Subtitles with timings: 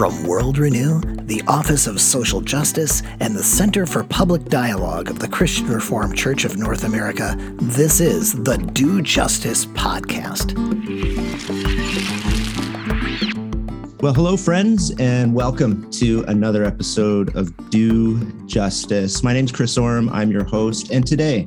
[0.00, 5.18] From World Renew, the Office of Social Justice, and the Center for Public Dialogue of
[5.18, 10.56] the Christian Reformed Church of North America, this is the Do Justice Podcast.
[14.00, 19.22] Well, hello, friends, and welcome to another episode of Do Justice.
[19.22, 20.08] My name is Chris Orme.
[20.08, 21.46] I'm your host, and today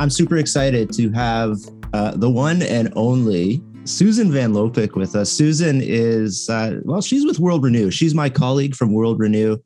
[0.00, 1.58] I'm super excited to have
[1.92, 5.32] uh, the one and only Susan VanLopik with us.
[5.32, 7.90] Susan is, uh, well, she's with World Renew.
[7.90, 9.56] She's my colleague from World Renew.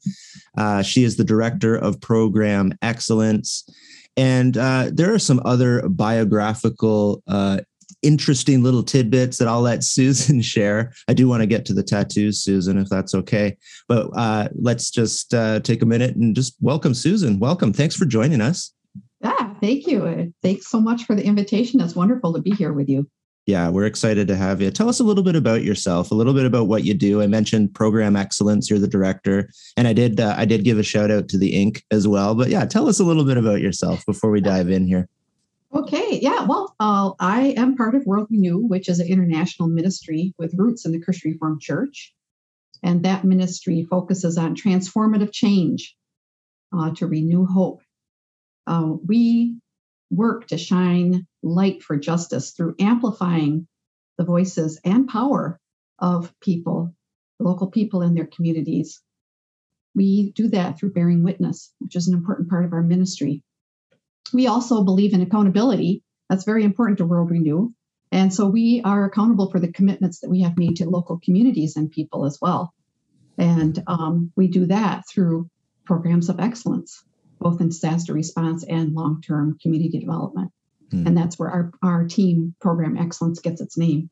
[0.56, 3.68] Uh, she is the director of program excellence.
[4.16, 7.60] And uh, there are some other biographical, uh,
[8.02, 10.92] interesting little tidbits that I'll let Susan share.
[11.08, 13.56] I do want to get to the tattoos, Susan, if that's okay.
[13.88, 17.40] But uh, let's just uh, take a minute and just welcome Susan.
[17.40, 17.72] Welcome.
[17.72, 18.72] Thanks for joining us.
[19.20, 20.32] Yeah, thank you.
[20.42, 21.80] Thanks so much for the invitation.
[21.80, 23.08] It's wonderful to be here with you
[23.46, 24.70] yeah, we're excited to have you.
[24.70, 27.20] Tell us a little bit about yourself, a little bit about what you do.
[27.22, 28.70] I mentioned program excellence.
[28.70, 31.60] You're the director, and I did uh, I did give a shout out to the
[31.60, 32.34] ink as well.
[32.34, 35.08] But yeah, tell us a little bit about yourself before we dive in here.
[35.74, 36.44] Okay, yeah.
[36.44, 40.84] Well, uh, I am part of World Renew, which is an international ministry with roots
[40.84, 42.14] in the Christian Reformed Church,
[42.82, 45.96] and that ministry focuses on transformative change
[46.76, 47.82] uh, to renew hope.
[48.68, 49.56] Uh, we
[50.12, 53.66] work to shine light for justice through amplifying
[54.18, 55.58] the voices and power
[55.98, 56.94] of people,
[57.38, 59.00] local people in their communities.
[59.94, 63.42] We do that through bearing witness, which is an important part of our ministry.
[64.32, 66.02] We also believe in accountability.
[66.28, 67.72] That's very important to World Renew.
[68.10, 71.76] And so we are accountable for the commitments that we have made to local communities
[71.76, 72.74] and people as well.
[73.38, 75.48] And um, we do that through
[75.84, 77.02] programs of excellence,
[77.42, 80.52] both in disaster response and long term community development.
[80.90, 81.06] Mm.
[81.08, 84.10] And that's where our, our team, Program Excellence, gets its name.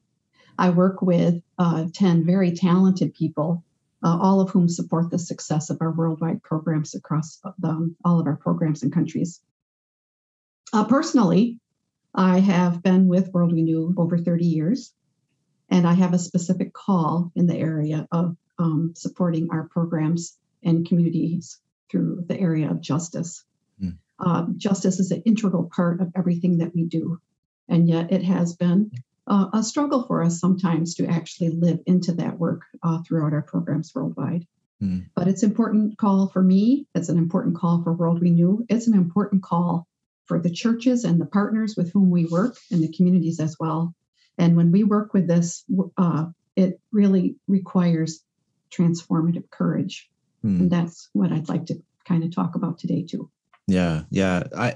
[0.59, 3.65] I work with uh, 10 very talented people,
[4.05, 8.21] uh, all of whom support the success of our worldwide programs across the, um, all
[8.21, 9.41] of our programs and countries.
[10.73, 11.59] Uh, personally,
[12.15, 14.93] I have been with World Renew over 30 years,
[15.69, 20.87] and I have a specific call in the area of um, supporting our programs and
[20.87, 21.59] communities
[21.91, 23.45] through the area of justice.
[24.21, 27.21] Um, justice is an integral part of everything that we do.
[27.69, 28.91] And yet it has been
[29.27, 33.43] uh, a struggle for us sometimes to actually live into that work uh, throughout our
[33.43, 34.47] programs worldwide.
[34.83, 35.07] Mm.
[35.15, 36.87] But it's an important call for me.
[36.95, 38.67] It's an important call for World Renew.
[38.69, 39.87] It's an important call
[40.27, 43.95] for the churches and the partners with whom we work and the communities as well.
[44.37, 45.65] And when we work with this,
[45.97, 46.27] uh,
[46.57, 48.23] it really requires
[48.71, 50.11] transformative courage.
[50.45, 50.61] Mm.
[50.61, 53.31] And that's what I'd like to kind of talk about today, too.
[53.67, 54.45] Yeah, yeah.
[54.57, 54.75] I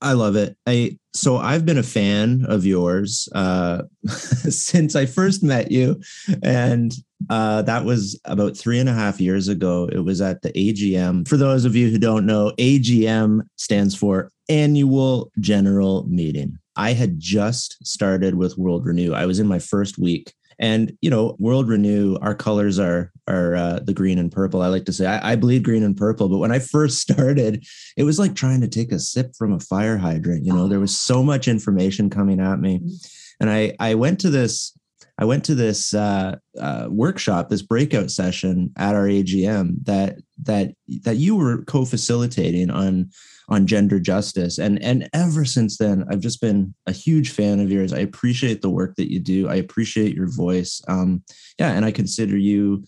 [0.00, 0.56] I love it.
[0.66, 6.00] I so I've been a fan of yours uh, since I first met you,
[6.42, 6.92] and
[7.30, 9.88] uh, that was about three and a half years ago.
[9.90, 11.26] It was at the AGM.
[11.26, 16.58] For those of you who don't know, AGM stands for Annual General Meeting.
[16.76, 19.12] I had just started with World Renew.
[19.12, 23.54] I was in my first week, and you know, World Renew, our colors are are
[23.54, 24.62] uh, the green and purple.
[24.62, 26.28] I like to say I, I bleed green and purple.
[26.28, 27.64] But when I first started,
[27.96, 30.44] it was like trying to take a sip from a fire hydrant.
[30.44, 32.94] You know, there was so much information coming at me, mm-hmm.
[33.40, 34.77] and I I went to this
[35.18, 40.74] I went to this uh, uh, workshop, this breakout session at our AGM that that
[41.02, 43.10] that you were co-facilitating on
[43.48, 44.58] on gender justice.
[44.58, 47.92] And and ever since then, I've just been a huge fan of yours.
[47.92, 49.48] I appreciate the work that you do.
[49.48, 50.80] I appreciate your voice.
[50.86, 51.24] Um,
[51.58, 52.84] yeah, and I consider you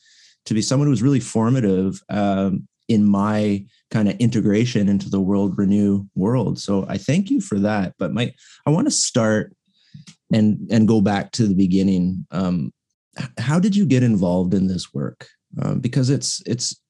[0.46, 5.58] to be someone who's really formative um, in my kind of integration into the world
[5.58, 6.58] renew world.
[6.58, 7.94] So I thank you for that.
[7.98, 8.32] But my
[8.66, 9.54] I want to start
[10.32, 12.26] and and go back to the beginning.
[12.30, 12.72] Um,
[13.38, 15.28] how did you get involved in this work?
[15.60, 16.80] Um, because it's it's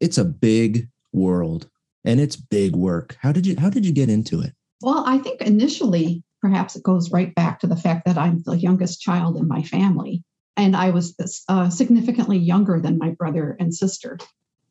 [0.00, 1.68] it's a big world
[2.04, 3.16] and it's big work.
[3.20, 4.52] How did you how did you get into it?
[4.82, 8.56] Well, I think initially perhaps it goes right back to the fact that I'm the
[8.56, 10.22] youngest child in my family
[10.56, 11.14] and I was
[11.48, 14.18] uh, significantly younger than my brother and sister.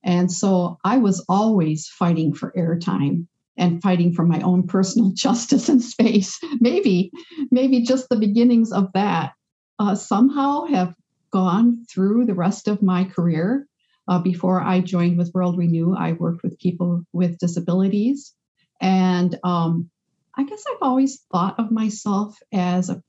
[0.03, 5.69] And so I was always fighting for airtime and fighting for my own personal justice
[5.69, 6.39] in space.
[6.59, 7.11] maybe,
[7.51, 9.33] maybe just the beginnings of that
[9.79, 10.95] uh, somehow have
[11.31, 13.67] gone through the rest of my career.
[14.07, 18.33] Uh, before I joined with World Renew, I worked with people with disabilities.
[18.81, 19.89] And um,
[20.35, 23.01] I guess I've always thought of myself as a,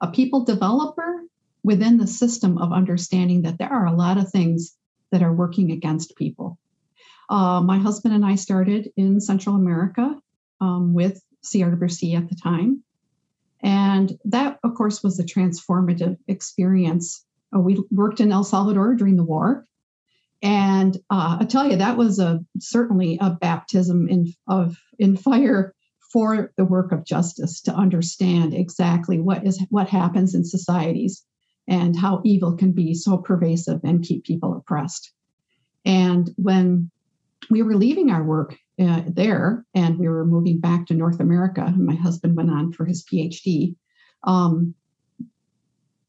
[0.00, 1.22] a people developer
[1.62, 4.76] within the system of understanding that there are a lot of things
[5.12, 6.58] that are working against people.
[7.28, 10.18] Uh, my husband and I started in Central America
[10.60, 12.82] um, with CRWRC at the time.
[13.62, 17.24] And that, of course, was a transformative experience
[17.54, 19.66] Uh, we worked in El Salvador during the war.
[20.42, 25.74] And uh, I tell you, that was a certainly a baptism in of in fire
[26.12, 31.24] for the work of justice to understand exactly what is what happens in societies
[31.66, 35.12] and how evil can be so pervasive and keep people oppressed.
[35.84, 36.90] And when
[37.50, 41.72] we were leaving our work uh, there and we were moving back to North America,
[41.76, 43.76] my husband went on for his PhD.
[44.24, 44.74] Um,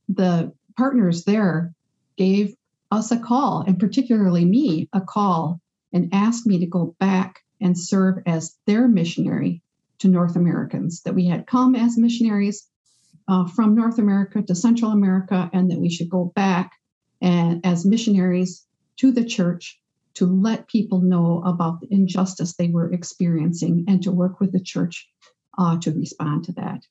[0.10, 1.74] the partners there
[2.18, 2.56] gave
[2.92, 5.60] us a call, and particularly me, a call,
[5.94, 9.62] and asked me to go back and serve as their missionary
[10.00, 12.68] to North Americans, that we had come as missionaries
[13.28, 16.74] uh, from North America to Central America, and that we should go back
[17.22, 18.66] and as missionaries
[18.98, 19.80] to the church
[20.16, 24.60] to let people know about the injustice they were experiencing and to work with the
[24.60, 25.10] church
[25.58, 26.82] uh, to respond to that.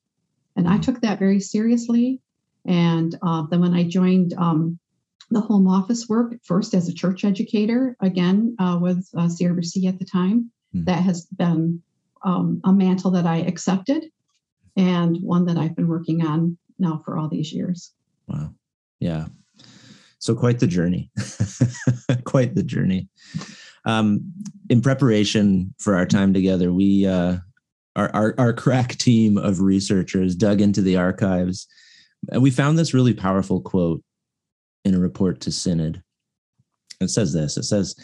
[0.55, 2.21] And I took that very seriously.
[2.65, 4.79] And uh, then when I joined um,
[5.29, 9.99] the home office work, first as a church educator, again uh, with uh, CRWRC at
[9.99, 10.85] the time, mm.
[10.85, 11.81] that has been
[12.23, 14.05] um, a mantle that I accepted
[14.75, 17.91] and one that I've been working on now for all these years.
[18.27, 18.53] Wow.
[18.99, 19.27] Yeah.
[20.25, 21.11] So quite the journey.
[22.23, 23.09] quite the journey.
[23.85, 24.33] Um,
[24.71, 27.37] in preparation for our time together, we uh,
[27.95, 31.67] our, our our crack team of researchers dug into the archives,
[32.31, 34.01] and we found this really powerful quote
[34.83, 36.01] in a report to Synod.
[36.99, 37.55] It says this.
[37.55, 37.95] It says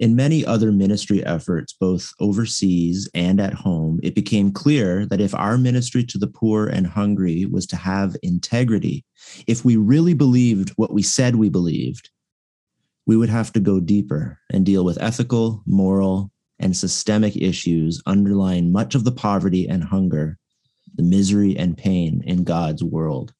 [0.00, 5.34] in many other ministry efforts, both overseas and at home, it became clear that if
[5.34, 9.04] our ministry to the poor and hungry was to have integrity,
[9.46, 12.08] if we really believed what we said we believed,
[13.06, 18.72] we would have to go deeper and deal with ethical, moral, and systemic issues underlying
[18.72, 20.38] much of the poverty and hunger,
[20.94, 23.34] the misery and pain in God's world.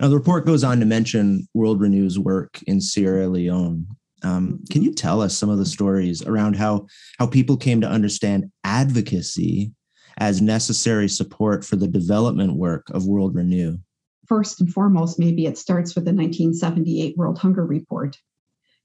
[0.00, 3.86] Now, the report goes on to mention World Renew's work in Sierra Leone
[4.22, 6.86] um, can you tell us some of the stories around how
[7.18, 9.72] how people came to understand advocacy
[10.18, 13.78] as necessary support for the development work of World Renew?
[14.26, 18.16] First and foremost, maybe it starts with the 1978 World Hunger Report.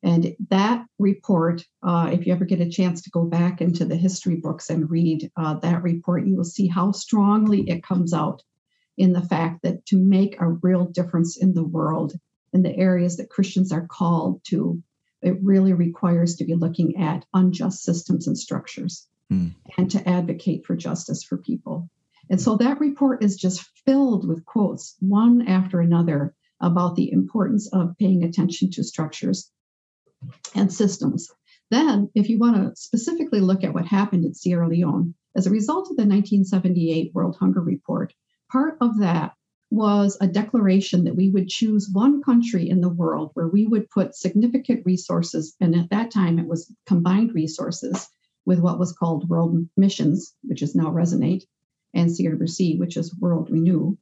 [0.02, 3.96] And that report, uh, if you ever get a chance to go back into the
[3.96, 8.44] history books and read uh, that report, you will see how strongly it comes out
[8.98, 12.14] in the fact that to make a real difference in the world,
[12.54, 14.82] in the areas that Christians are called to
[15.25, 19.54] it really requires to be looking at unjust systems and structures mm.
[19.77, 21.89] and to advocate for justice for people.
[22.30, 27.68] And so that report is just filled with quotes, one after another, about the importance
[27.74, 29.51] of paying attention to structures
[30.54, 31.30] and systems.
[31.72, 35.51] Then, if you want to specifically look at what happened in Sierra Leone, as a
[35.51, 38.13] result of the 1978 World Hunger Report,
[38.51, 39.33] part of that
[39.75, 43.89] was a declaration that we would choose one country in the world where we would
[43.89, 48.07] put significant resources, and at that time it was combined resources
[48.45, 51.44] with what was called World Missions, which is now Resonate,
[51.94, 53.98] and CRWRC, which is World Renew.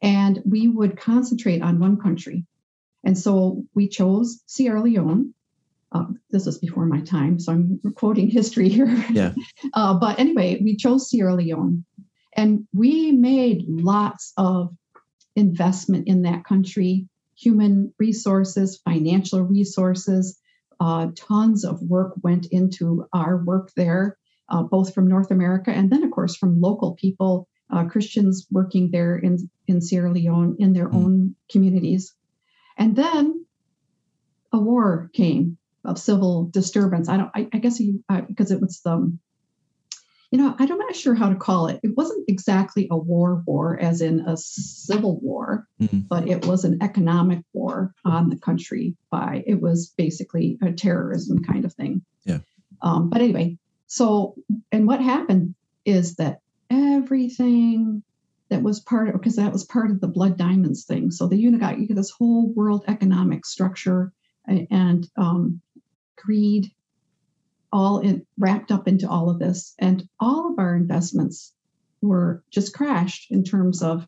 [0.00, 2.46] And we would concentrate on one country.
[3.04, 5.34] And so we chose Sierra Leone.
[5.92, 8.88] Uh, this was before my time, so I'm quoting history here.
[9.10, 9.34] Yeah.
[9.74, 11.84] uh, but anyway, we chose Sierra Leone.
[12.34, 14.74] And we made lots of
[15.36, 20.38] investment in that country, human resources, financial resources.
[20.80, 24.16] Uh, tons of work went into our work there,
[24.48, 28.90] uh, both from North America and then, of course, from local people, uh, Christians working
[28.90, 30.94] there in, in Sierra Leone in their mm.
[30.94, 32.14] own communities.
[32.76, 33.46] And then
[34.52, 37.08] a war came of civil disturbance.
[37.08, 39.16] I don't, I, I guess you, because it was the
[40.32, 41.78] you know, I'm not sure how to call it.
[41.82, 46.00] It wasn't exactly a war war, as in a civil war, mm-hmm.
[46.00, 48.96] but it was an economic war on the country.
[49.10, 52.02] By it was basically a terrorism kind of thing.
[52.24, 52.38] Yeah.
[52.80, 53.58] Um, but anyway,
[53.88, 54.34] so
[54.72, 58.02] and what happened is that everything
[58.48, 61.10] that was part of because that was part of the blood diamonds thing.
[61.10, 64.14] So the unit got you get this whole world economic structure
[64.46, 65.60] and, and um,
[66.16, 66.72] greed
[67.72, 69.74] all in, wrapped up into all of this.
[69.78, 71.52] And all of our investments
[72.00, 74.06] were just crashed in terms of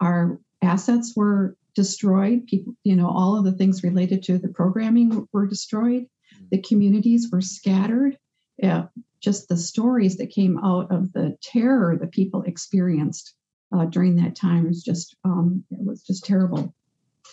[0.00, 2.46] our assets were destroyed.
[2.46, 6.06] People, you know, all of the things related to the programming were destroyed.
[6.50, 8.18] The communities were scattered.
[8.58, 8.86] Yeah,
[9.20, 13.34] just the stories that came out of the terror that people experienced
[13.72, 16.74] uh, during that time was just um, it was just terrible.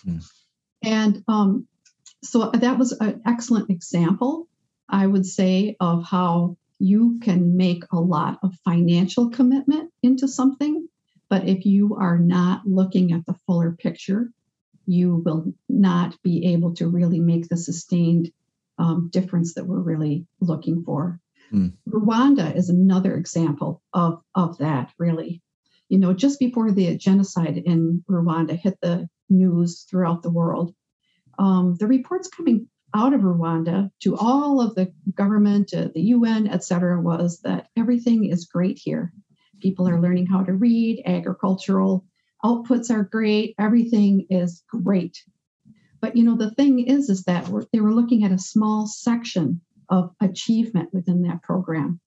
[0.05, 0.23] Mm.
[0.83, 1.67] And um,
[2.23, 4.47] so that was an excellent example
[4.89, 10.87] I would say, of how you can make a lot of financial commitment into something.
[11.29, 14.29] But if you are not looking at the fuller picture,
[14.85, 18.31] you will not be able to really make the sustained
[18.77, 21.19] um, difference that we're really looking for.
[21.51, 21.73] Mm.
[21.87, 25.41] Rwanda is another example of, of that, really.
[25.89, 30.73] You know, just before the genocide in Rwanda hit the news throughout the world,
[31.37, 36.47] um, the reports coming out of Rwanda to all of the government, uh, the UN,
[36.47, 39.11] et cetera, was that everything is great here.
[39.59, 42.05] People are learning how to read, agricultural
[42.43, 45.21] outputs are great, everything is great.
[45.99, 49.59] But you know, the thing is, is that they were looking at a small section
[49.89, 51.99] of achievement within that program.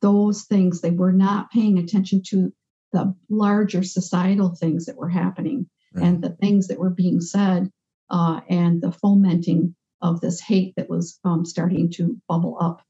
[0.00, 2.52] Those things they were not paying attention to
[2.92, 6.04] the larger societal things that were happening right.
[6.04, 7.70] and the things that were being said
[8.10, 12.82] uh, and the fomenting of this hate that was um, starting to bubble up.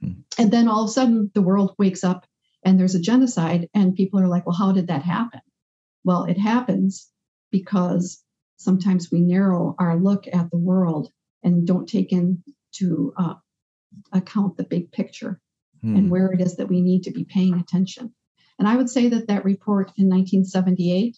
[0.00, 0.20] Hmm.
[0.38, 2.26] And then all of a sudden, the world wakes up
[2.64, 5.40] and there's a genocide, and people are like, well, how did that happen?
[6.04, 7.08] Well, it happens
[7.52, 8.22] because
[8.56, 11.10] sometimes we narrow our look at the world
[11.44, 13.34] and don't take into uh,
[14.12, 15.40] account the big picture
[15.80, 15.96] hmm.
[15.96, 18.12] and where it is that we need to be paying attention.
[18.58, 21.16] And I would say that that report in 1978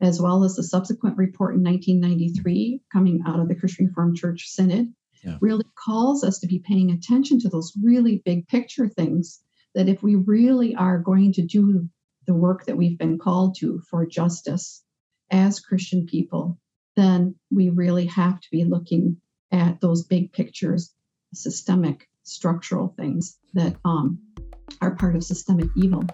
[0.00, 4.48] as well as the subsequent report in 1993 coming out of the Christian Reformed Church
[4.48, 4.92] Synod,
[5.24, 5.38] yeah.
[5.40, 9.40] really calls us to be paying attention to those really big picture things.
[9.74, 11.88] That if we really are going to do
[12.26, 14.82] the work that we've been called to for justice
[15.30, 16.58] as Christian people,
[16.96, 19.18] then we really have to be looking
[19.52, 20.92] at those big pictures,
[21.32, 24.18] systemic, structural things that um,
[24.80, 26.04] are part of systemic evil.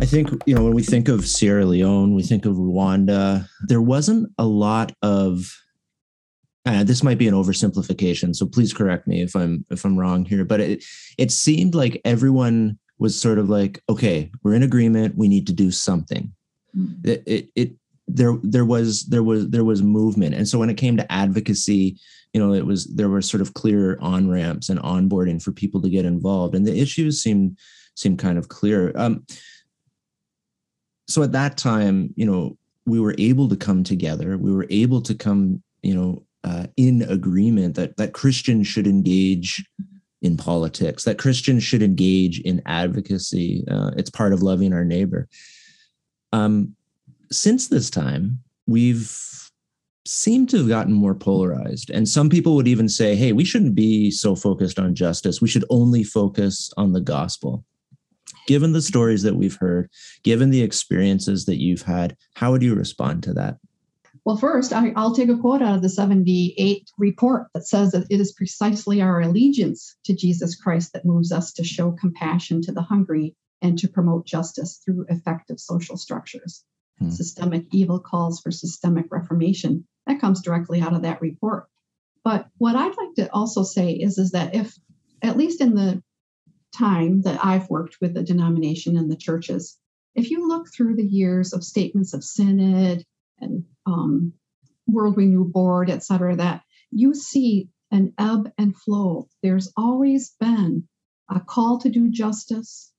[0.00, 3.82] I think, you know, when we think of Sierra Leone, we think of Rwanda, there
[3.82, 5.54] wasn't a lot of
[6.66, 10.24] uh, this might be an oversimplification, so please correct me if I'm if I'm wrong
[10.24, 10.84] here, but it
[11.18, 15.52] it seemed like everyone was sort of like, okay, we're in agreement, we need to
[15.54, 16.32] do something.
[16.76, 17.08] Mm-hmm.
[17.08, 17.72] It, it it
[18.06, 20.34] there there was there was there was movement.
[20.34, 21.98] And so when it came to advocacy,
[22.32, 25.80] you know, it was there were sort of clear on ramps and onboarding for people
[25.82, 26.54] to get involved.
[26.54, 27.58] And the issues seemed
[27.94, 28.92] seemed kind of clear.
[28.96, 29.24] Um,
[31.10, 34.38] so at that time, you know, we were able to come together.
[34.38, 39.64] We were able to come, you know, uh, in agreement that that Christians should engage
[40.22, 43.64] in politics, that Christians should engage in advocacy.
[43.70, 45.28] Uh, it's part of loving our neighbor.
[46.32, 46.74] Um,
[47.32, 49.16] since this time, we've
[50.06, 51.90] seemed to have gotten more polarized.
[51.90, 55.40] And some people would even say, hey, we shouldn't be so focused on justice.
[55.40, 57.64] We should only focus on the gospel
[58.46, 59.90] given the stories that we've heard,
[60.22, 63.58] given the experiences that you've had, how would you respond to that?
[64.24, 68.06] Well, first, I, will take a quote out of the 78 report that says that
[68.10, 72.72] it is precisely our allegiance to Jesus Christ that moves us to show compassion to
[72.72, 76.64] the hungry and to promote justice through effective social structures.
[76.98, 77.10] Hmm.
[77.10, 79.86] Systemic evil calls for systemic reformation.
[80.06, 81.66] That comes directly out of that report.
[82.22, 84.78] But what I'd like to also say is, is that if,
[85.22, 86.02] at least in the
[86.76, 89.78] time that I've worked with the denomination and the churches,
[90.14, 93.04] if you look through the years of statements of synod
[93.40, 94.32] and um,
[94.86, 99.28] World Renew Board, et cetera, that you see an ebb and flow.
[99.42, 100.88] There's always been
[101.28, 102.92] a call to do justice,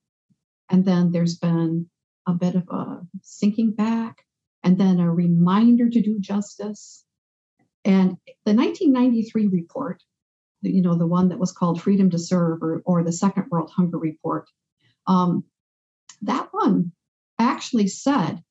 [0.69, 1.89] and then there's been
[2.27, 4.25] a bit of a sinking back,
[4.63, 7.05] and then a reminder to do justice.
[7.83, 10.03] And the 1993 report
[10.61, 13.71] you know, the one that was called Freedom to Serve or, or the Second World
[13.75, 14.47] Hunger Report.
[15.07, 15.43] Um,
[16.21, 16.91] that one
[17.39, 18.43] actually said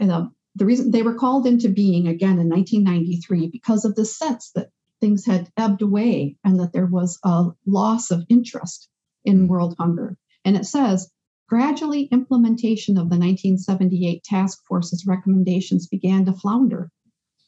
[0.00, 4.50] uh, the reason they were called into being again in 1993 because of the sense
[4.54, 8.88] that things had ebbed away and that there was a loss of interest
[9.24, 10.16] in world hunger.
[10.44, 11.10] And it says,
[11.48, 16.90] gradually implementation of the 1978 task force's recommendations began to flounder.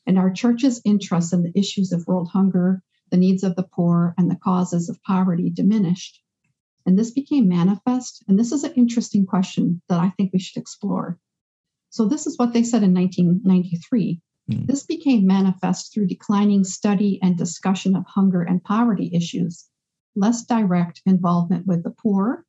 [0.06, 4.15] And our church's interest in the issues of world hunger the needs of the poor,
[4.19, 6.23] and the causes of poverty diminished.
[6.85, 8.23] And this became manifest.
[8.29, 11.19] And this is an interesting question that I think we should explore.
[11.91, 14.21] So, this is what they said in 1993.
[14.51, 14.67] Mm.
[14.67, 19.69] This became manifest through declining study and discussion of hunger and poverty issues,
[20.15, 22.45] less direct involvement with the poor,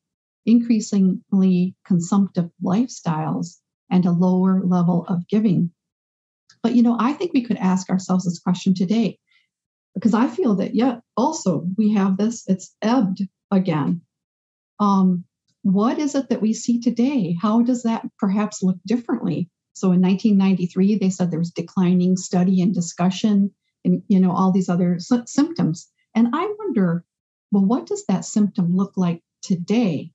[0.46, 3.58] increasingly consumptive lifestyles,
[3.90, 5.72] and a lower level of giving.
[6.62, 9.20] But you know, I think we could ask ourselves this question today
[9.98, 14.02] because I feel that, yeah, also we have this, it's ebbed again.
[14.80, 15.24] Um,
[15.64, 17.36] what is it that we see today?
[17.42, 19.50] How does that perhaps look differently?
[19.74, 23.52] So in 1993, they said there was declining study and discussion
[23.84, 25.90] and, you know, all these other sy- symptoms.
[26.14, 27.04] And I wonder,
[27.52, 30.12] well, what does that symptom look like today?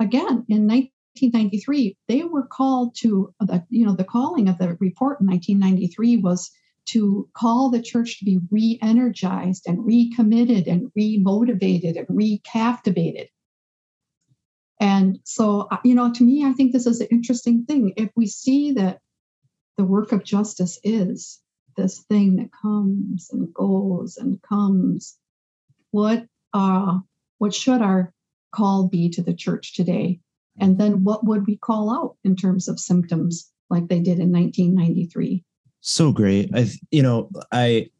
[0.00, 5.20] Again, in 1993, they were called to the, you know, the calling of the report
[5.20, 6.50] in 1993 was
[6.86, 13.28] to call the church to be re-energized and recommitted and re-motivated and recaptivated.
[14.80, 17.92] And so, uh, you know, to me, I think this is an interesting thing.
[17.96, 19.00] If we see that
[19.76, 21.40] the work of justice is
[21.76, 25.16] this thing that comes and goes and comes,
[25.90, 26.98] what uh,
[27.38, 28.12] what should our
[28.52, 30.20] call be to the church today?
[30.58, 34.32] And then what would we call out in terms of symptoms like they did in
[34.32, 35.44] 1993?
[35.88, 36.50] So great.
[36.52, 37.90] I, you know, I,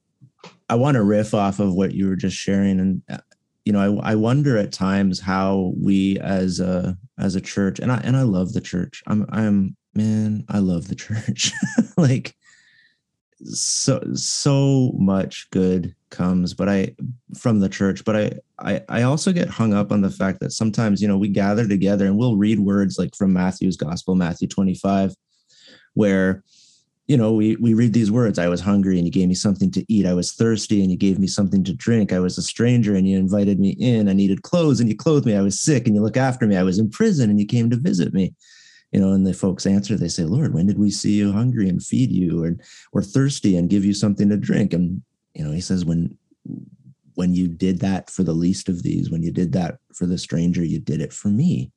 [0.68, 3.18] I want to riff off of what you were just sharing, and uh,
[3.64, 7.92] you know, I, I wonder at times how we as a as a church, and
[7.92, 9.04] I and I love the church.
[9.06, 11.52] I'm I'm man, I love the church.
[11.96, 12.34] like
[13.44, 16.90] so so much good comes but i
[17.36, 20.52] from the church but I, I i also get hung up on the fact that
[20.52, 24.48] sometimes you know we gather together and we'll read words like from matthew's gospel matthew
[24.48, 25.14] 25
[25.92, 26.42] where
[27.06, 29.70] you know we we read these words i was hungry and you gave me something
[29.70, 32.42] to eat i was thirsty and you gave me something to drink i was a
[32.42, 35.60] stranger and you invited me in i needed clothes and you clothed me i was
[35.60, 38.12] sick and you look after me i was in prison and you came to visit
[38.12, 38.34] me
[38.92, 41.68] you know, and the folks answer, they say, Lord, when did we see you hungry
[41.68, 42.56] and feed you or,
[42.92, 44.72] or thirsty and give you something to drink?
[44.72, 45.02] And,
[45.34, 46.16] you know, he says, when,
[47.14, 50.18] when you did that for the least of these, when you did that for the
[50.18, 51.72] stranger, you did it for me.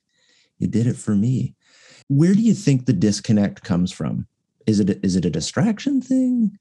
[0.58, 1.54] You did it for me.
[2.08, 4.26] Where do you think the disconnect comes from?
[4.70, 6.56] Is it, is it a distraction thing?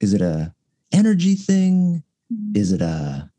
[0.00, 0.54] Is it a
[0.92, 2.02] energy thing?
[2.54, 3.30] Is it a,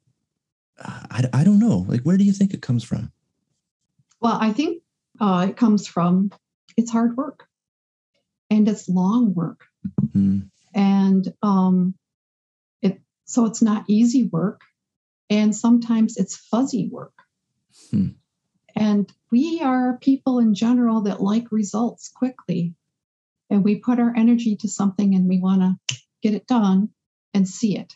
[0.80, 1.84] I, I don't know.
[1.88, 3.12] Like, where do you think it comes from?
[4.22, 4.84] Well, I think
[5.20, 6.32] uh, it comes from
[6.78, 7.48] it's hard work
[8.52, 9.66] and it's long work.
[10.02, 10.40] Mm-hmm.
[10.76, 11.96] And um,
[12.84, 14.62] it so it's not easy work.
[15.32, 17.14] And sometimes it's fuzzy work.
[17.90, 18.10] Hmm.
[18.76, 22.76] And we are people in general that like results quickly.
[23.50, 26.90] And we put our energy to something and we want to get it done
[27.34, 27.94] and see it.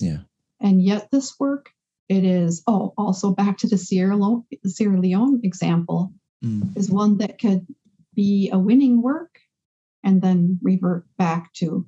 [0.00, 0.20] Yeah.
[0.60, 1.70] And yet, this work,
[2.08, 6.12] it is, oh, also back to the Sierra Leone, Sierra Leone example
[6.44, 6.76] mm.
[6.76, 7.66] is one that could
[8.14, 9.38] be a winning work
[10.02, 11.86] and then revert back to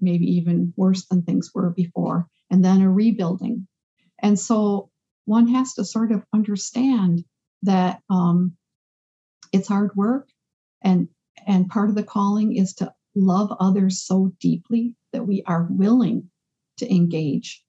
[0.00, 3.66] maybe even worse than things were before, and then a rebuilding.
[4.20, 4.90] And so
[5.24, 7.24] one has to sort of understand
[7.62, 8.56] that um,
[9.52, 10.28] it's hard work,
[10.82, 11.08] and
[11.46, 16.30] and part of the calling is to love others so deeply that we are willing
[16.78, 17.64] to engage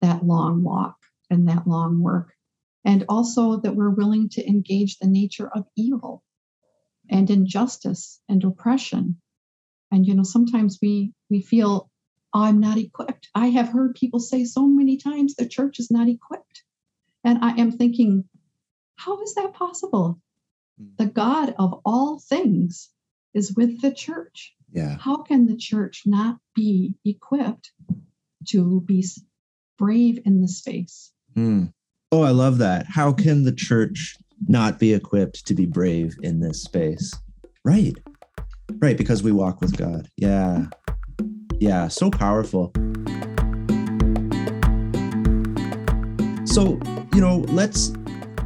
[0.00, 0.96] that long walk
[1.30, 2.32] and that long work.
[2.84, 6.22] And also that we're willing to engage the nature of evil
[7.10, 9.20] and injustice and oppression.
[9.90, 11.90] And you know sometimes we we feel
[12.34, 13.28] oh, i'm not equipped.
[13.34, 16.64] I have heard people say so many times the church is not equipped.
[17.22, 18.28] And i am thinking
[18.96, 20.20] how is that possible.
[20.98, 22.90] The god of all things
[23.34, 27.72] is with the church yeah how can the church not be equipped
[28.46, 29.04] to be
[29.78, 31.72] brave in the space mm.
[32.16, 32.86] Oh, I love that.
[32.86, 37.12] How can the church not be equipped to be brave in this space?
[37.64, 37.96] Right.
[38.74, 40.08] Right, because we walk with God.
[40.16, 40.66] Yeah.
[41.58, 42.70] Yeah, so powerful.
[46.44, 46.78] So,
[47.12, 47.92] you know, let's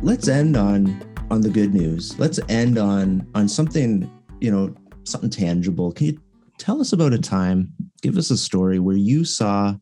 [0.01, 0.99] let's end on
[1.31, 2.19] on the good news.
[2.19, 4.11] Let's end on on something,
[4.41, 5.93] you know, something tangible.
[5.93, 6.21] Can you
[6.59, 9.75] tell us about a time, give us a story where you saw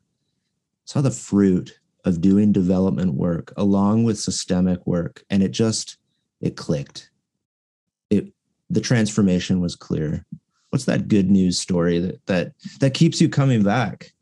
[0.85, 5.99] saw the fruit of doing development work along with systemic work and it just
[6.41, 7.11] it clicked
[8.11, 8.33] it
[8.71, 10.25] the transformation was clear
[10.71, 14.13] what's that good news story that that that keeps you coming back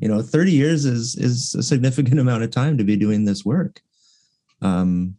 [0.00, 3.44] you know 30 years is is a significant amount of time to be doing this
[3.44, 3.80] work
[4.60, 5.16] um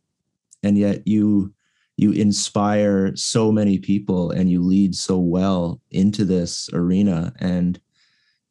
[0.64, 1.54] and yet you
[1.98, 7.80] you inspire so many people and you lead so well into this arena and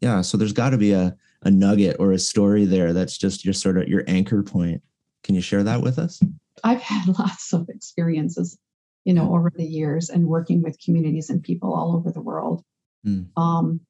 [0.01, 3.45] yeah so there's got to be a a nugget or a story there that's just
[3.45, 4.83] your sort of your anchor point.
[5.23, 6.23] Can you share that with us?
[6.65, 8.59] I've had lots of experiences,
[9.05, 12.65] you know, over the years and working with communities and people all over the world.
[13.07, 13.29] Mm.
[13.37, 13.81] Um,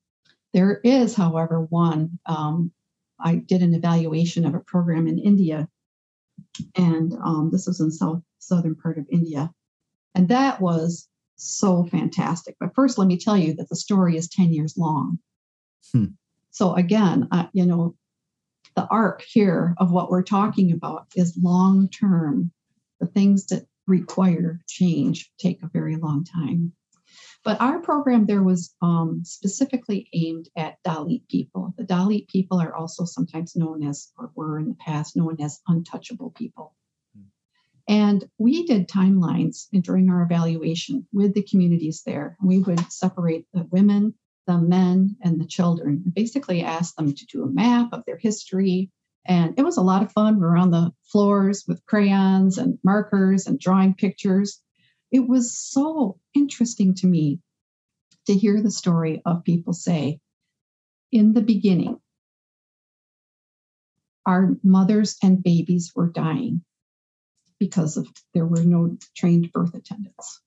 [0.53, 2.19] there is, however, one.
[2.27, 2.73] Um,
[3.19, 5.69] I did an evaluation of a program in India,
[6.77, 9.53] and um, this was in south southern part of India,
[10.15, 12.57] and that was so fantastic.
[12.61, 15.19] But first, let me tell you that the story is ten years long.
[15.93, 16.07] Hmm.
[16.51, 17.95] So again, uh, you know,
[18.77, 22.53] the arc here of what we're talking about is long term.
[23.01, 26.73] The things that require change take a very long time.
[27.43, 31.75] But our program there was um, specifically aimed at Dalit people.
[31.79, 35.61] The Dalit people are also sometimes known as, or were in the past known as
[35.67, 36.75] untouchable people.
[37.91, 42.37] And we did timelines during our evaluation with the communities there.
[42.41, 44.15] We would separate the women,
[44.47, 48.17] the men, and the children, and basically ask them to do a map of their
[48.17, 48.93] history.
[49.27, 50.37] And it was a lot of fun.
[50.37, 54.63] We were on the floors with crayons and markers and drawing pictures.
[55.11, 57.41] It was so interesting to me
[58.27, 60.21] to hear the story of people say,
[61.11, 62.01] in the beginning,
[64.25, 66.63] our mothers and babies were dying
[67.59, 70.41] because of there were no trained birth attendants.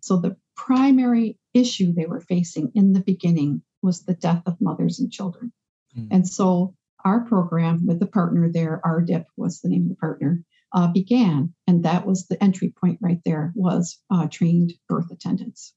[0.00, 4.98] So the primary issue they were facing in the beginning was the death of mothers
[4.98, 5.52] and children.
[5.96, 6.08] Mm.
[6.10, 9.96] And so our program with the partner there, our RDIP was the name of the
[9.96, 15.10] partner, uh, began, and that was the entry point right there was uh, trained birth
[15.10, 15.74] attendants.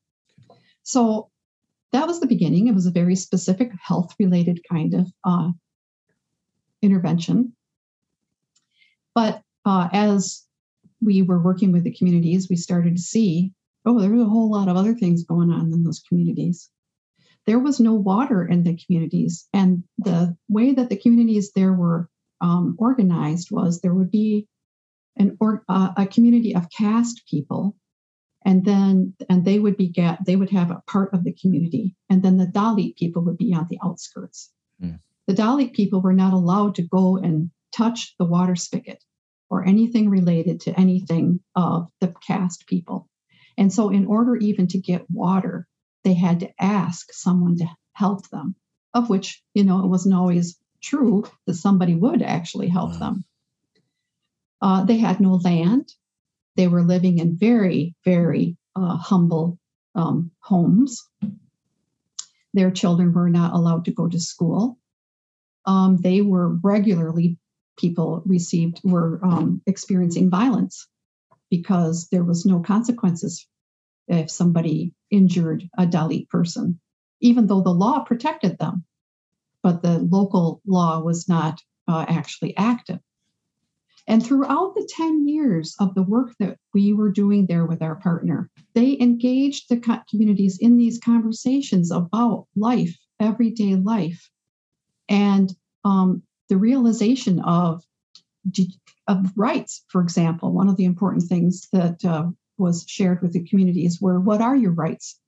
[0.83, 1.29] So
[1.91, 2.67] that was the beginning.
[2.67, 5.51] It was a very specific health related kind of uh,
[6.81, 7.53] intervention.
[9.13, 10.45] But uh, as
[11.01, 13.53] we were working with the communities, we started to see
[13.85, 16.69] oh, there was a whole lot of other things going on in those communities.
[17.47, 19.47] There was no water in the communities.
[19.53, 22.09] And the way that the communities there were
[22.41, 24.47] um, organized was there would be
[25.17, 27.75] an or, uh, a community of caste people
[28.43, 31.95] and then and they would be get they would have a part of the community
[32.09, 34.99] and then the dalit people would be on the outskirts mm.
[35.27, 39.03] the dalit people were not allowed to go and touch the water spigot
[39.49, 43.07] or anything related to anything of the caste people
[43.57, 45.67] and so in order even to get water
[46.03, 48.55] they had to ask someone to help them
[48.93, 52.99] of which you know it wasn't always true that somebody would actually help wow.
[52.99, 53.25] them
[54.61, 55.93] uh, they had no land
[56.55, 59.57] they were living in very, very uh, humble
[59.95, 61.07] um, homes.
[62.53, 64.77] Their children were not allowed to go to school.
[65.65, 67.37] Um, they were regularly,
[67.77, 70.87] people received, were um, experiencing violence
[71.49, 73.47] because there was no consequences
[74.07, 76.79] if somebody injured a Dalit person,
[77.21, 78.83] even though the law protected them.
[79.63, 82.99] But the local law was not uh, actually active.
[84.07, 87.95] And throughout the 10 years of the work that we were doing there with our
[87.95, 94.29] partner, they engaged the communities in these conversations about life, everyday life,
[95.07, 97.83] and um, the realization of,
[99.07, 100.51] of rights, for example.
[100.51, 104.55] One of the important things that uh, was shared with the communities were what are
[104.55, 105.19] your rights?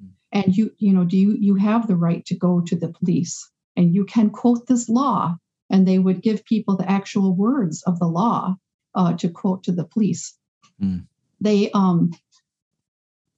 [0.00, 0.08] Hmm.
[0.32, 3.50] And you, you know, do you you have the right to go to the police?
[3.76, 5.36] And you can quote this law
[5.70, 8.56] and they would give people the actual words of the law
[8.94, 10.36] uh, to quote to the police.
[10.82, 11.06] Mm.
[11.40, 12.12] They um,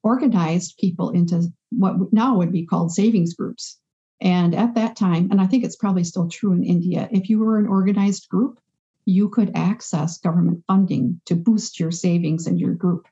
[0.03, 3.79] organized people into what now would be called savings groups.
[4.21, 7.39] And at that time, and I think it's probably still true in India, if you
[7.39, 8.59] were an organized group,
[9.05, 13.07] you could access government funding to boost your savings in your group.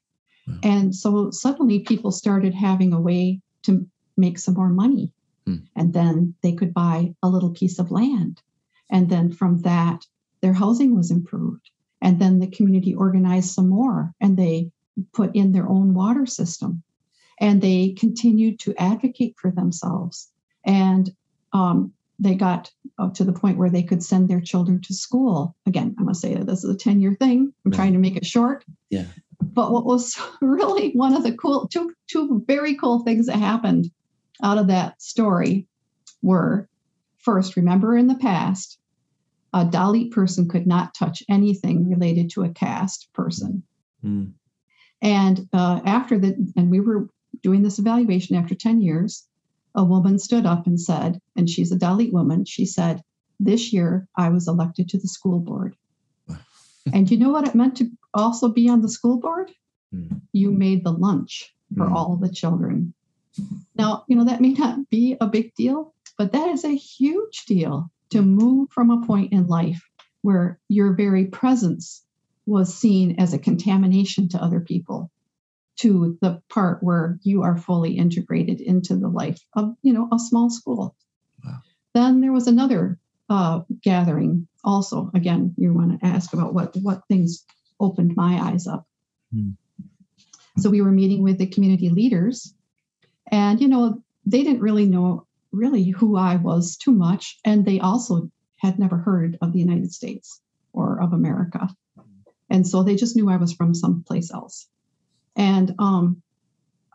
[0.63, 5.13] And so suddenly people started having a way to make some more money.
[5.49, 5.67] Mm.
[5.75, 8.43] And then they could buy a little piece of land
[8.91, 10.07] and then from that,
[10.41, 11.71] their housing was improved.
[12.01, 14.71] And then the community organized some more and they
[15.13, 16.83] put in their own water system.
[17.39, 20.31] And they continued to advocate for themselves.
[20.65, 21.11] And
[21.53, 22.71] um, they got
[23.15, 25.55] to the point where they could send their children to school.
[25.67, 27.53] Again, I must say that this is a 10 year thing.
[27.65, 27.77] I'm right.
[27.77, 28.65] trying to make it short.
[28.89, 29.07] Yeah.
[29.41, 33.91] But what was really one of the cool, two, two very cool things that happened
[34.43, 35.67] out of that story
[36.23, 36.69] were
[37.27, 38.79] first, remember in the past,
[39.53, 43.65] a Dalit person could not touch anything related to a caste person.
[44.05, 44.33] Mm.
[45.03, 47.09] And uh, after the, and we were
[47.43, 49.27] doing this evaluation after 10 years,
[49.75, 53.03] a woman stood up and said, and she's a Dalit woman, she said,
[53.41, 55.77] This year I was elected to the school board.
[56.95, 59.51] and you know what it meant to also be on the school board?
[59.93, 60.23] Mm.
[60.33, 61.93] You made the lunch for mm.
[61.93, 62.95] all the children.
[63.75, 67.45] Now, you know, that may not be a big deal, but that is a huge
[67.47, 69.83] deal to move from a point in life
[70.23, 72.03] where your very presence
[72.47, 75.11] was seen as a contamination to other people
[75.77, 80.19] to the part where you are fully integrated into the life of you know a
[80.19, 80.97] small school
[81.45, 81.59] wow.
[81.95, 82.99] then there was another
[83.29, 87.45] uh, gathering also again you want to ask about what what things
[87.81, 88.87] opened my eyes up
[89.33, 89.51] hmm.
[90.59, 92.55] so we were meeting with the community leaders
[93.31, 95.27] and you know they didn't really know
[95.57, 97.39] really who I was too much.
[97.45, 100.41] And they also had never heard of the United States
[100.73, 101.69] or of America.
[102.49, 104.69] And so they just knew I was from someplace else.
[105.35, 106.23] And um,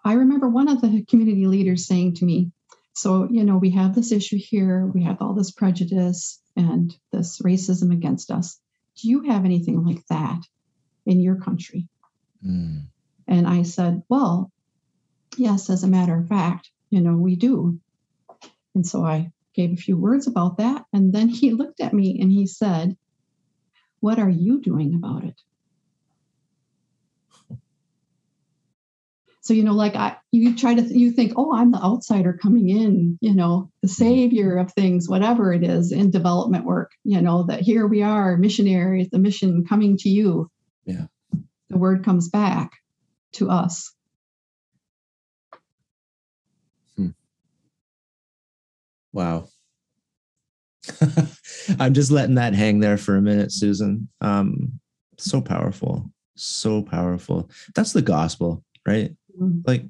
[0.04, 2.52] I remember one of the community leaders saying to me,
[2.94, 7.40] So, you know, we have this issue here, we have all this prejudice and this
[7.40, 8.60] racism against us.
[9.02, 10.42] Do you have anything like that?
[11.06, 11.88] in your country?
[12.46, 12.84] Mm.
[13.28, 14.52] And I said, Well,
[15.38, 17.80] yes, as a matter of fact, you know, we do.
[18.76, 20.86] And so I gave a few words about that.
[20.94, 22.98] And then he looked at me and he said,
[24.00, 25.42] What are you doing about it?
[29.44, 32.38] So, you know, like I, you try to, th- you think, oh, I'm the outsider
[32.40, 37.22] coming in, you know, the savior of things, whatever it is in development work, you
[37.22, 40.48] know, that here we are, missionaries, the mission coming to you.
[40.86, 41.08] Yeah.
[41.70, 42.74] The word comes back
[43.34, 43.92] to us.
[49.14, 49.48] Wow.
[51.80, 54.10] I'm just letting that hang there for a minute, Susan.
[54.20, 54.80] Um,
[55.18, 57.50] so powerful, so powerful.
[57.76, 59.12] That's the gospel, right?
[59.40, 59.60] Mm-hmm.
[59.66, 59.86] Like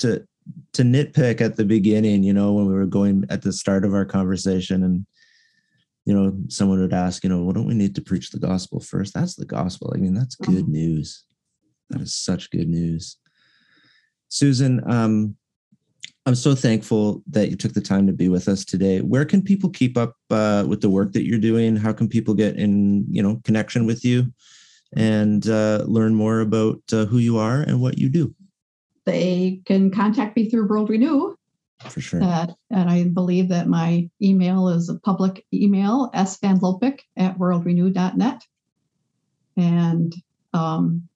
[0.00, 0.26] to
[0.72, 3.94] to nitpick at the beginning, you know, when we were going at the start of
[3.94, 5.06] our conversation and
[6.04, 8.80] you know, someone would ask, you know, well, don't we need to preach the gospel
[8.80, 9.14] first?
[9.14, 9.92] That's the gospel.
[9.94, 10.72] I mean, that's good mm-hmm.
[10.72, 11.24] news.
[11.90, 13.18] That is such good news.
[14.28, 15.36] Susan, um,
[16.24, 19.00] I'm so thankful that you took the time to be with us today.
[19.00, 21.74] Where can people keep up uh, with the work that you're doing?
[21.76, 24.32] How can people get in, you know, connection with you?
[24.94, 28.34] and uh, learn more about uh, who you are and what you do?
[29.04, 31.34] They can contact me through World Renew.
[31.88, 32.20] For sure.
[32.22, 38.42] and I believe that my email is a public email, svanlopik at worldrenew.net.
[39.56, 40.14] And
[40.54, 41.08] um,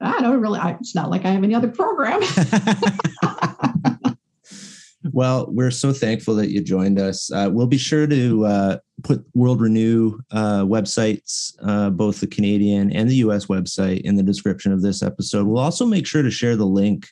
[0.00, 2.20] I don't really, I, it's not like I have any other program.
[5.12, 7.30] Well, we're so thankful that you joined us.
[7.30, 12.90] Uh, we'll be sure to uh, put World Renew uh, websites, uh, both the Canadian
[12.92, 15.46] and the US website, in the description of this episode.
[15.46, 17.08] We'll also make sure to share the link.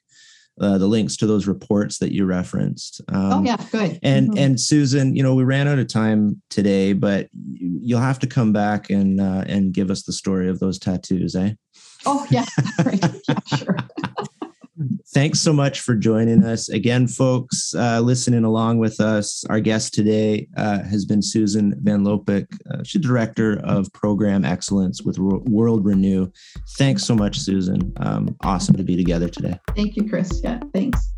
[0.60, 3.00] Uh, the links to those reports that you referenced.
[3.08, 3.98] Um, oh yeah, good.
[4.02, 4.38] And mm-hmm.
[4.38, 8.52] and Susan, you know, we ran out of time today, but you'll have to come
[8.52, 11.54] back and uh, and give us the story of those tattoos, eh?
[12.04, 12.44] Oh yeah,
[12.84, 13.02] right.
[13.26, 13.76] yeah, sure.
[15.12, 16.70] Thanks so much for joining us.
[16.70, 19.44] Again, folks, uh, listening along with us.
[19.50, 22.46] Our guest today uh, has been Susan VanLopik.
[22.70, 26.30] Uh, she's Director of Program Excellence with World Renew.
[26.78, 27.92] Thanks so much, Susan.
[27.98, 29.58] Um, awesome to be together today.
[29.76, 30.40] Thank you, Chris.
[30.42, 31.12] Yeah, thanks.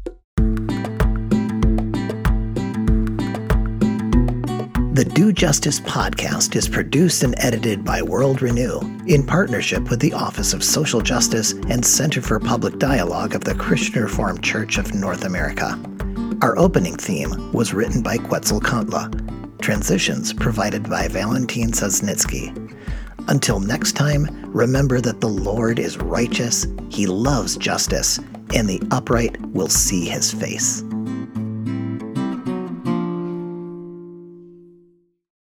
[4.95, 8.79] The Do Justice podcast is produced and edited by World Renew
[9.09, 13.57] in partnership with the Office of Social Justice and Center for Public Dialogue of the
[13.57, 15.77] Christian Reformed Church of North America.
[16.43, 19.59] Our opening theme was written by Quetzalcoatl.
[19.61, 22.55] Transitions provided by Valentin Sosnitsky.
[23.27, 28.21] Until next time, remember that the Lord is righteous, He loves justice,
[28.55, 30.85] and the upright will see His face.